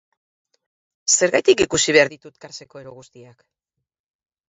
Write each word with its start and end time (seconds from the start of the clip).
Zergatik 1.17 1.63
ikusi 1.67 1.97
behar 1.99 2.11
ditut 2.17 2.43
Karseko 2.47 2.85
ero 2.85 2.99
guztiak? 2.99 3.49